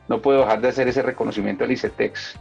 [0.08, 2.38] No puedo dejar de hacer ese reconocimiento al ICETEX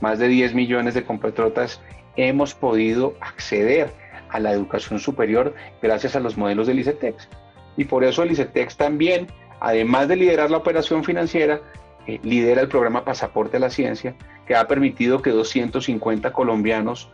[0.00, 1.80] más de 10 millones de compatriotas
[2.16, 3.92] hemos podido acceder
[4.28, 7.28] a la educación superior gracias a los modelos del ICETEX.
[7.76, 9.26] Y por eso el ICETEX también,
[9.60, 11.60] además de liderar la operación financiera,
[12.06, 14.14] eh, lidera el programa Pasaporte a la Ciencia,
[14.46, 17.10] que ha permitido que 250 colombianos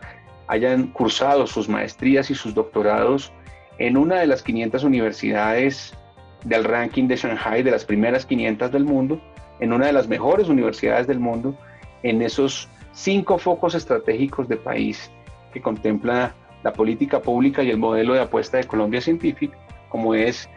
[0.47, 3.31] hayan cursado sus maestrías y sus doctorados
[3.79, 5.93] en una de las 500 universidades
[6.43, 9.21] del ranking de Shanghai, de las primeras 500 del mundo,
[9.59, 11.57] en una de las mejores universidades del mundo,
[12.03, 15.11] en esos cinco focos estratégicos de país
[15.53, 19.57] que contempla la política pública y el modelo de apuesta de Colombia Científica,
[19.89, 20.49] como es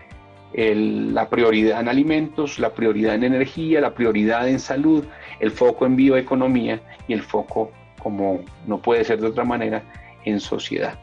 [0.52, 5.04] la prioridad en alimentos, la prioridad en energía, la prioridad en salud,
[5.38, 7.70] el foco en bioeconomía y el foco,
[8.02, 9.82] como no puede ser de otra manera,
[10.24, 10.98] en sociedad.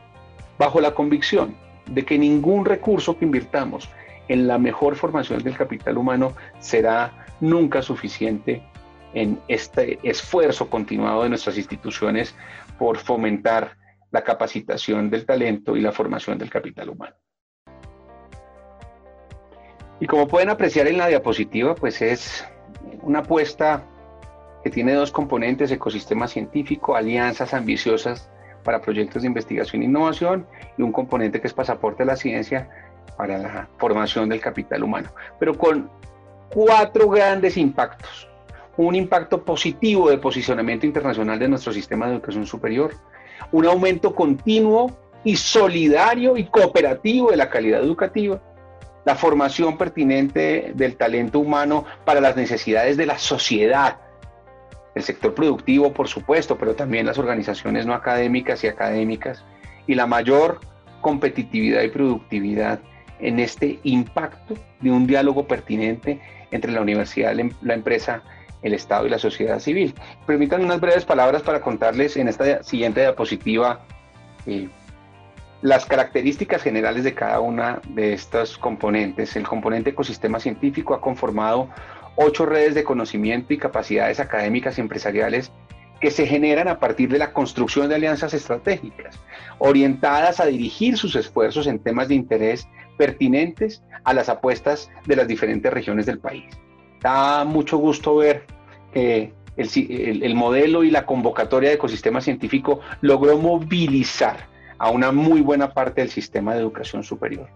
[0.60, 3.90] Bajo la convicción de que ningún recurso que invirtamos
[4.28, 8.62] en la mejor formación del capital humano será nunca suficiente
[9.14, 12.36] en este esfuerzo continuado de nuestras instituciones
[12.78, 13.78] por fomentar
[14.12, 17.16] la capacitación del talento y la formación del capital humano.
[20.00, 22.46] Y como pueden apreciar en la diapositiva, pues es
[23.02, 23.84] una apuesta
[24.64, 28.30] que tiene dos componentes, ecosistema científico, alianzas ambiciosas
[28.64, 30.46] para proyectos de investigación e innovación
[30.78, 32.70] y un componente que es pasaporte a la ciencia
[33.16, 35.90] para la formación del capital humano, pero con
[36.50, 38.30] cuatro grandes impactos.
[38.76, 42.94] Un impacto positivo de posicionamiento internacional de nuestro sistema de educación superior,
[43.52, 44.92] un aumento continuo
[45.24, 48.40] y solidario y cooperativo de la calidad educativa,
[49.08, 54.00] la formación pertinente del talento humano para las necesidades de la sociedad,
[54.96, 59.46] el sector productivo, por supuesto, pero también las organizaciones no académicas y académicas,
[59.88, 60.60] y la mayor
[61.00, 62.82] competitividad y productividad
[63.22, 66.20] en este impacto de un diálogo pertinente
[66.52, 68.24] entre la universidad, la empresa
[68.62, 69.94] el Estado y la sociedad civil.
[70.26, 73.86] Permítanme unas breves palabras para contarles en esta siguiente diapositiva
[74.46, 74.68] eh,
[75.62, 79.36] las características generales de cada una de estos componentes.
[79.36, 81.70] El componente ecosistema científico ha conformado
[82.16, 85.52] ocho redes de conocimiento y capacidades académicas y empresariales
[86.00, 89.20] que se generan a partir de la construcción de alianzas estratégicas,
[89.58, 92.68] orientadas a dirigir sus esfuerzos en temas de interés
[92.98, 96.46] pertinentes a las apuestas de las diferentes regiones del país.
[97.02, 98.46] Da mucho gusto ver
[98.94, 104.48] que el, modelo y la convocatoria de ecosistema científico logró movilizar
[104.80, 107.48] a una muy buena parte del sistema de educación superior.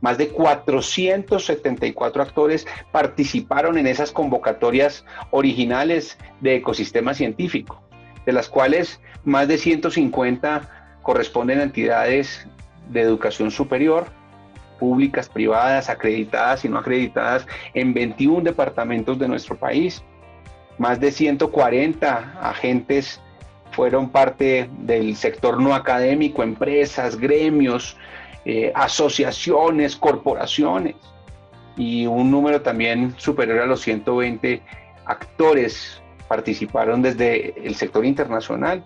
[0.00, 7.82] Más de 474 actores participaron en esas convocatorias originales de ecosistema científico,
[8.26, 12.46] de las cuales más de 150 corresponden a entidades
[12.90, 14.06] de educación superior,
[14.78, 20.02] públicas, privadas, acreditadas y no acreditadas en 21 departamentos de nuestro país.
[20.76, 23.22] Más de 140 agentes
[23.74, 27.96] fueron parte del sector no académico, empresas, gremios,
[28.44, 30.94] eh, asociaciones, corporaciones
[31.76, 34.62] y un número también superior a los 120
[35.06, 38.84] actores participaron desde el sector internacional,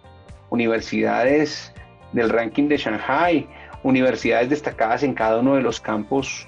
[0.51, 1.73] universidades
[2.13, 3.47] del ranking de Shanghai,
[3.83, 6.47] universidades destacadas en cada uno de los campos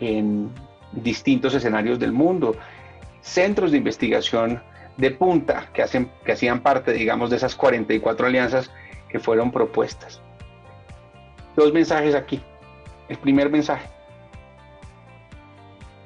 [0.00, 0.50] en
[0.92, 2.56] distintos escenarios del mundo,
[3.20, 4.62] centros de investigación
[4.98, 8.70] de punta que, hacen, que hacían parte, digamos, de esas 44 alianzas
[9.08, 10.20] que fueron propuestas.
[11.56, 12.42] Dos mensajes aquí.
[13.08, 13.88] El primer mensaje.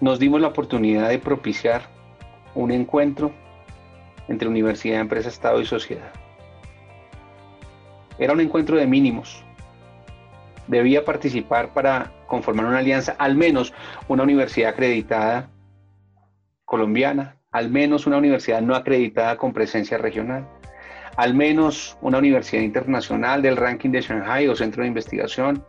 [0.00, 1.82] Nos dimos la oportunidad de propiciar
[2.54, 3.32] un encuentro
[4.28, 6.12] entre universidad, empresa, Estado y sociedad.
[8.18, 9.42] Era un encuentro de mínimos,
[10.66, 13.72] debía participar para conformar una alianza, al menos
[14.06, 15.48] una universidad acreditada
[16.64, 20.48] colombiana, al menos una universidad no acreditada con presencia regional,
[21.16, 25.62] al menos una universidad internacional del ranking de Shanghai o centro de investigación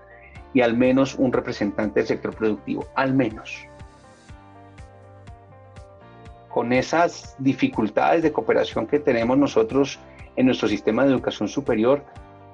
[0.53, 3.67] y al menos un representante del sector productivo, al menos.
[6.49, 9.99] Con esas dificultades de cooperación que tenemos nosotros
[10.35, 12.05] en nuestro sistema de educación superior,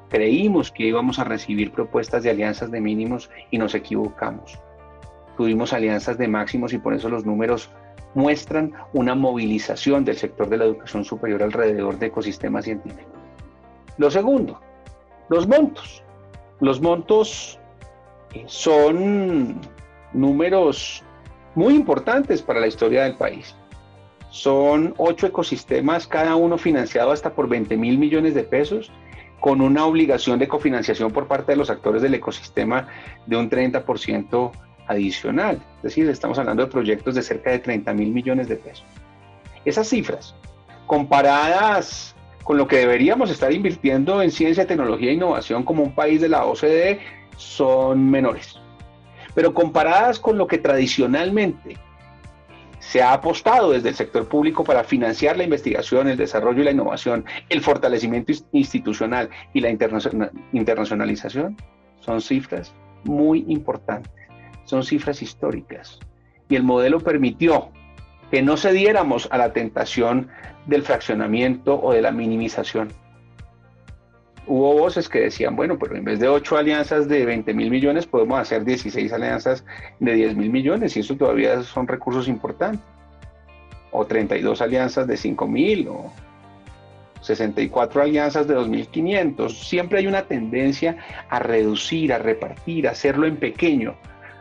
[0.10, 4.58] creímos que íbamos a recibir propuestas de alianzas de mínimos y nos equivocamos.
[5.38, 7.70] Tuvimos alianzas de máximos y por eso los números
[8.16, 13.14] muestran una movilización del sector de la educación superior alrededor de ecosistemas científicos.
[13.98, 14.60] Lo segundo,
[15.30, 16.04] los montos.
[16.60, 17.60] Los montos
[18.34, 19.62] eh, son
[20.14, 21.04] números
[21.56, 23.56] muy importantes para la historia del país.
[24.30, 28.92] Son ocho ecosistemas, cada uno financiado hasta por 20 mil millones de pesos,
[29.40, 32.88] con una obligación de cofinanciación por parte de los actores del ecosistema
[33.26, 34.52] de un 30%
[34.90, 35.62] adicional.
[35.78, 38.84] Es decir, estamos hablando de proyectos de cerca de 30 mil millones de pesos.
[39.64, 40.36] Esas cifras,
[40.88, 46.20] comparadas con lo que deberíamos estar invirtiendo en ciencia, tecnología e innovación como un país
[46.20, 47.00] de la OCDE,
[47.38, 48.60] son menores.
[49.36, 51.78] Pero comparadas con lo que tradicionalmente
[52.80, 56.72] se ha apostado desde el sector público para financiar la investigación, el desarrollo y la
[56.72, 61.56] innovación, el fortalecimiento institucional y la internacionalización,
[62.00, 62.74] son cifras
[63.04, 64.19] muy importantes
[64.70, 66.00] son cifras históricas.
[66.48, 67.70] Y el modelo permitió
[68.32, 70.30] que no cediéramos a la tentación
[70.68, 72.90] del fraccionamiento o de la minimización.
[74.46, 78.06] Hubo voces que decían, bueno, pero en vez de 8 alianzas de 20 mil millones,
[78.06, 79.66] podemos hacer 16 alianzas
[80.00, 82.82] de 10 mil millones y eso todavía son recursos importantes.
[83.92, 86.12] O 32 alianzas de 5 mil o
[87.22, 89.50] 64 alianzas de 2.500.
[89.50, 90.98] Siempre hay una tendencia
[91.30, 93.96] a reducir, a repartir, a hacerlo en pequeño,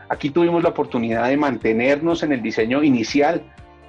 [0.09, 3.43] Aquí tuvimos la oportunidad de mantenernos en el diseño inicial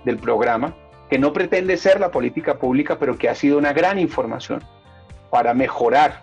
[0.05, 0.75] del programa,
[1.09, 4.62] que no pretende ser la política pública, pero que ha sido una gran información
[5.31, 6.23] para mejorar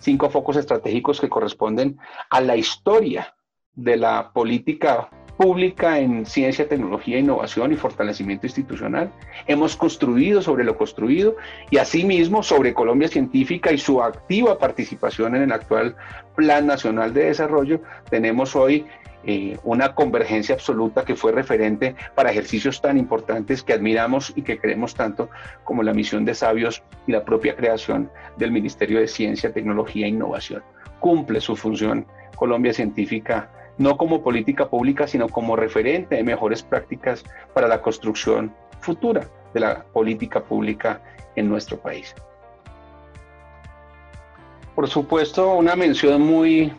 [0.00, 1.98] cinco focos estratégicos que corresponden
[2.30, 3.34] a la historia
[3.74, 5.08] de la política
[5.40, 9.10] pública en ciencia, tecnología, innovación y fortalecimiento institucional.
[9.46, 11.34] Hemos construido sobre lo construido
[11.70, 15.96] y asimismo sobre Colombia Científica y su activa participación en el actual
[16.36, 17.80] Plan Nacional de Desarrollo.
[18.10, 18.84] Tenemos hoy
[19.24, 24.58] eh, una convergencia absoluta que fue referente para ejercicios tan importantes que admiramos y que
[24.58, 25.30] queremos tanto
[25.64, 30.10] como la misión de sabios y la propia creación del Ministerio de Ciencia, Tecnología e
[30.10, 30.62] Innovación.
[30.98, 32.04] Cumple su función
[32.36, 33.48] Colombia Científica
[33.80, 37.24] no como política pública, sino como referente de mejores prácticas
[37.54, 41.00] para la construcción futura de la política pública
[41.34, 42.14] en nuestro país.
[44.74, 46.74] Por supuesto, una mención muy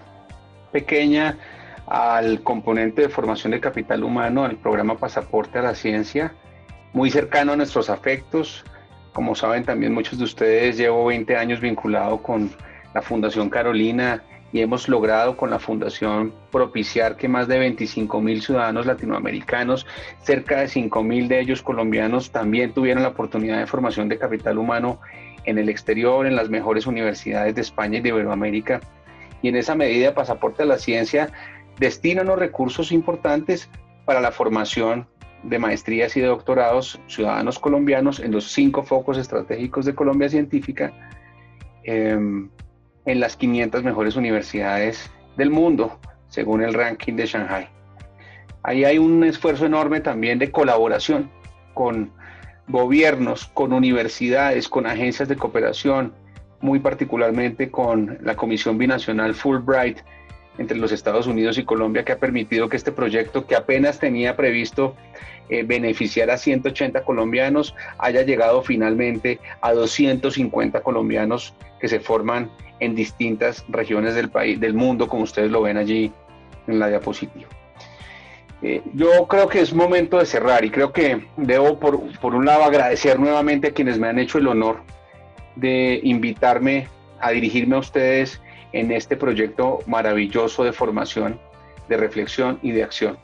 [0.72, 1.40] pequeña
[1.88, 6.36] al componente de formación de capital humano, al programa Pasaporte a la Ciencia,
[6.94, 8.64] muy cercano a nuestros afectos.
[9.12, 12.52] Como saben también muchos de ustedes, llevo 20 años vinculado con
[12.94, 14.24] la Fundación Carolina
[14.54, 19.86] y hemos logrado con la Fundación propiciar que más de 25 mil ciudadanos latinoamericanos,
[20.22, 24.58] cerca de 5 mil de ellos colombianos, también tuvieron la oportunidad de formación de capital
[24.58, 25.00] humano
[25.46, 28.82] en el exterior, en las mejores universidades de España y de Iberoamérica.
[29.42, 31.32] Y en esa medida, Pasaporte a la Ciencia
[31.80, 33.70] destina unos recursos importantes
[34.06, 35.08] para la formación
[35.44, 40.94] de maestrías y de doctorados ciudadanos colombianos en los cinco focos estratégicos de Colombia Científica
[41.84, 42.50] em,
[43.06, 47.70] en las 500 mejores universidades del mundo, según el ranking de Shanghai.
[48.64, 51.32] Ahí hay un esfuerzo enorme también de colaboración
[51.74, 52.12] con
[52.68, 56.14] gobiernos, con universidades, con agencias de cooperación,
[56.60, 60.00] muy particularmente con la Comisión Binacional Fulbright,
[60.58, 64.36] entre los Estados Unidos y Colombia que ha permitido que este proyecto, que apenas tenía
[64.36, 64.96] previsto
[65.50, 72.52] eh, beneficiar a 180 colombianos, haya llegado finalmente a 250 colombianos que se forman
[72.82, 76.12] en distintas regiones del país, del mundo, como ustedes lo ven allí
[76.68, 77.48] en la diapositiva.
[78.64, 82.46] Eh, yo creo que es momento de cerrar y creo que debo, por, por un
[82.46, 84.82] lado, agradecer nuevamente a quienes me han hecho el honor
[85.56, 86.88] de invitarme
[87.20, 88.42] a dirigirme a ustedes
[88.74, 91.40] en este proyecto maravilloso de formación,
[91.88, 93.18] de reflexión y de acción.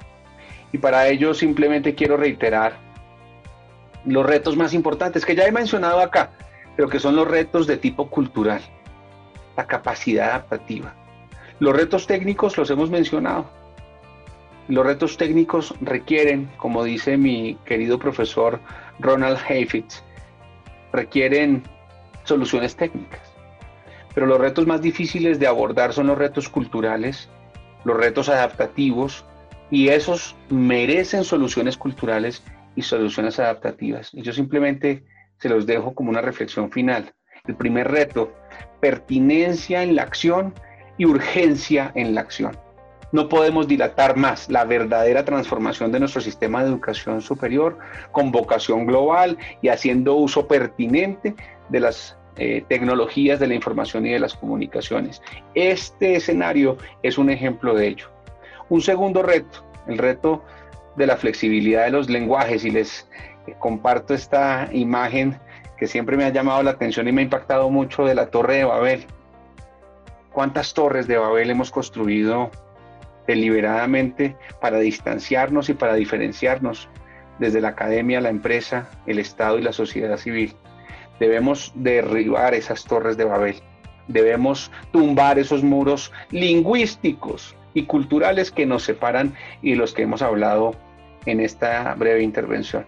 [0.72, 2.78] Y para ello simplemente quiero reiterar
[4.06, 6.32] los retos más importantes que ya he mencionado acá,
[6.76, 8.62] pero que son los retos de tipo cultural,
[9.58, 10.94] la capacidad adaptativa.
[11.60, 13.50] Los retos técnicos los hemos mencionado.
[14.68, 18.60] Los retos técnicos requieren, como dice mi querido profesor
[19.00, 20.04] Ronald Hayfitz,
[20.94, 21.64] requieren
[22.24, 23.22] soluciones técnicas.
[24.14, 27.30] Pero los retos más difíciles de abordar son los retos culturales,
[27.84, 29.26] los retos adaptativos,
[29.70, 32.44] y esos merecen soluciones culturales
[32.76, 34.14] y soluciones adaptativas.
[34.14, 35.04] Y yo simplemente
[35.40, 37.14] se los dejo como una reflexión final.
[37.48, 38.34] El primer reto,
[38.80, 40.54] pertinencia en la acción
[40.98, 42.58] y urgencia en la acción.
[43.12, 47.78] No podemos dilatar más la verdadera transformación de nuestro sistema de educación superior
[48.12, 51.34] con vocación global y haciendo uso pertinente
[51.70, 55.22] de las eh, tecnologías de la información y de las comunicaciones.
[55.56, 58.08] Este escenario es un ejemplo de ello.
[58.70, 60.44] Un segundo reto, el reto
[60.98, 63.10] de la flexibilidad de los lenguajes y les
[63.48, 65.40] eh, comparto esta imagen
[65.78, 68.58] que siempre me ha llamado la atención y me ha impactado mucho de la Torre
[68.58, 69.06] de Babel.
[70.32, 72.52] ¿Cuántas torres de Babel hemos construido
[73.28, 76.90] deliberadamente para distanciarnos y para diferenciarnos
[77.40, 80.56] desde la academia, la empresa, el Estado y la sociedad civil?
[81.20, 83.56] Debemos derribar esas torres de Babel.
[84.08, 90.76] Debemos tumbar esos muros lingüísticos y culturales que nos separan y los que hemos hablado
[91.26, 92.86] en esta breve intervención.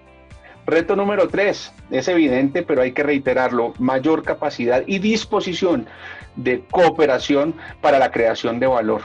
[0.66, 5.88] Reto número tres, es evidente, pero hay que reiterarlo, mayor capacidad y disposición
[6.36, 9.02] de cooperación para la creación de valor.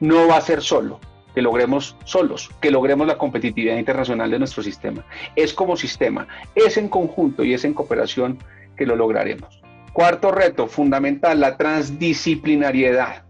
[0.00, 1.00] No va a ser solo,
[1.34, 5.04] que logremos solos, que logremos la competitividad internacional de nuestro sistema.
[5.34, 8.38] Es como sistema, es en conjunto y es en cooperación
[8.76, 9.62] que lo lograremos.
[9.92, 13.24] Cuarto reto fundamental, la transdisciplinariedad.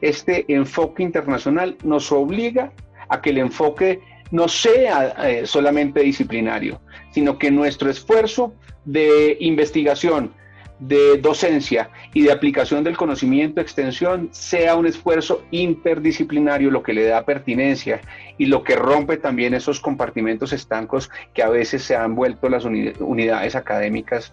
[0.00, 2.72] Este enfoque internacional nos obliga
[3.08, 6.80] a que el enfoque no sea eh, solamente disciplinario,
[7.12, 8.54] sino que nuestro esfuerzo
[8.84, 10.32] de investigación,
[10.78, 17.04] de docencia y de aplicación del conocimiento, extensión, sea un esfuerzo interdisciplinario, lo que le
[17.04, 18.00] da pertinencia
[18.38, 22.64] y lo que rompe también esos compartimentos estancos que a veces se han vuelto las
[22.64, 24.32] unidades académicas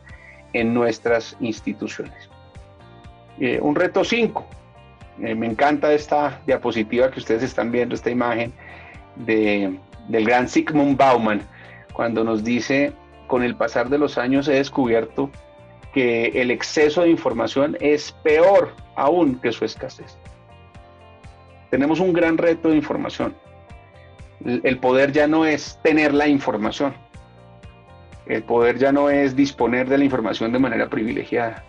[0.53, 2.29] en nuestras instituciones.
[3.39, 4.47] Eh, un reto 5.
[5.21, 8.53] Eh, me encanta esta diapositiva que ustedes están viendo, esta imagen
[9.15, 9.77] de,
[10.07, 11.41] del gran Sigmund Bauman,
[11.93, 12.93] cuando nos dice,
[13.27, 15.29] con el pasar de los años he descubierto
[15.93, 20.17] que el exceso de información es peor aún que su escasez.
[21.69, 23.35] Tenemos un gran reto de información.
[24.45, 26.93] El poder ya no es tener la información.
[28.25, 31.63] El poder ya no es disponer de la información de manera privilegiada.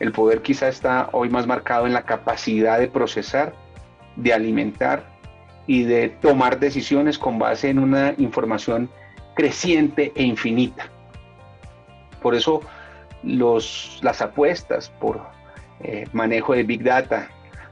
[0.00, 3.54] El poder quizá está hoy más marcado en la capacidad de procesar,
[4.16, 5.13] de alimentar
[5.66, 8.90] y de tomar decisiones con base en una información
[9.34, 10.90] creciente e infinita.
[12.22, 12.60] Por eso
[13.22, 15.22] los, las apuestas por
[15.80, 17.28] eh, manejo de Big Data,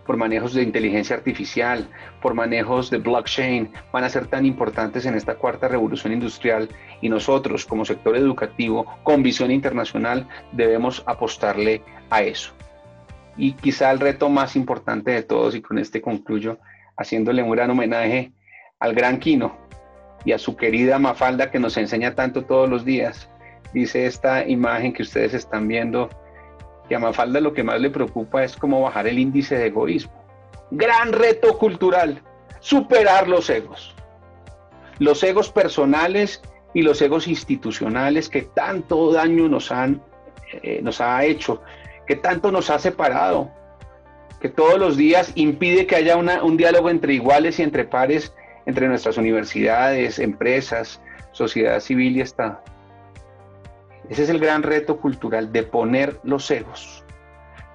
[0.06, 1.88] por manejos de inteligencia artificial,
[2.20, 6.68] por manejos de blockchain, van a ser tan importantes en esta cuarta revolución industrial
[7.00, 12.52] y nosotros como sector educativo con visión internacional debemos apostarle a eso.
[13.36, 16.58] Y quizá el reto más importante de todos, y con este concluyo,
[17.02, 18.32] haciéndole un gran homenaje
[18.80, 19.56] al gran Quino
[20.24, 23.28] y a su querida Mafalda que nos enseña tanto todos los días.
[23.72, 26.08] Dice esta imagen que ustedes están viendo
[26.88, 30.12] que a Mafalda lo que más le preocupa es cómo bajar el índice de egoísmo.
[30.70, 32.22] Gran reto cultural,
[32.60, 33.94] superar los egos.
[34.98, 36.42] Los egos personales
[36.74, 40.02] y los egos institucionales que tanto daño nos han
[40.62, 41.62] eh, nos ha hecho,
[42.06, 43.50] que tanto nos ha separado,
[44.42, 48.34] que todos los días impide que haya un diálogo entre iguales y entre pares
[48.66, 52.60] entre nuestras universidades, empresas, sociedad civil y Estado.
[54.10, 57.04] Ese es el gran reto cultural de poner los egos,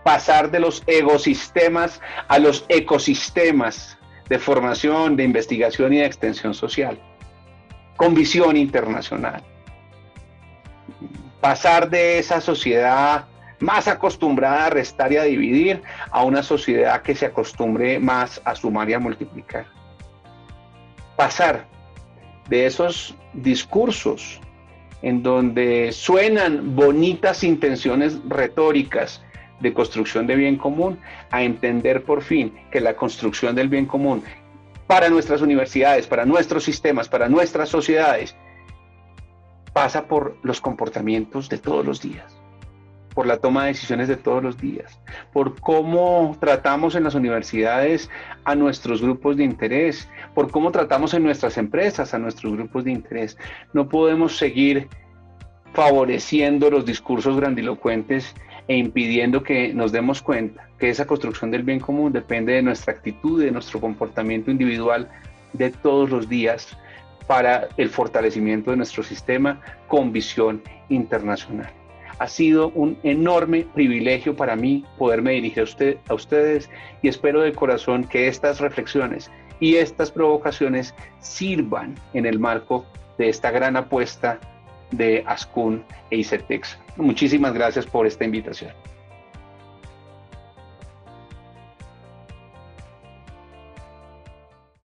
[0.03, 3.97] pasar de los ecosistemas a los ecosistemas
[4.27, 6.99] de formación, de investigación y de extensión social,
[7.95, 9.41] con visión internacional.
[11.39, 13.25] Pasar de esa sociedad
[13.59, 15.81] más acostumbrada a restar y a dividir,
[16.11, 19.65] a una sociedad que se acostumbre más a sumar y a multiplicar.
[21.15, 21.65] Pasar
[22.49, 24.39] de esos discursos
[25.01, 29.21] en donde suenan bonitas intenciones retóricas
[29.59, 30.99] de construcción de bien común,
[31.31, 34.23] a entender por fin que la construcción del bien común
[34.85, 38.35] para nuestras universidades, para nuestros sistemas, para nuestras sociedades,
[39.73, 42.37] pasa por los comportamientos de todos los días
[43.17, 45.01] por la toma de decisiones de todos los días,
[45.33, 48.11] por cómo tratamos en las universidades
[48.43, 52.91] a nuestros grupos de interés, por cómo tratamos en nuestras empresas a nuestros grupos de
[52.91, 53.35] interés.
[53.73, 54.87] No podemos seguir
[55.73, 58.35] favoreciendo los discursos grandilocuentes
[58.67, 62.93] e impidiendo que nos demos cuenta que esa construcción del bien común depende de nuestra
[62.93, 65.09] actitud, de nuestro comportamiento individual
[65.53, 66.77] de todos los días
[67.25, 71.76] para el fortalecimiento de nuestro sistema con visión internacional.
[72.19, 76.69] Ha sido un enorme privilegio para mí poderme dirigir a, usted, a ustedes
[77.01, 82.85] y espero de corazón que estas reflexiones y estas provocaciones sirvan en el marco
[83.17, 84.39] de esta gran apuesta
[84.91, 86.77] de ASCUN e ICETEX.
[86.95, 88.71] Muchísimas gracias por esta invitación.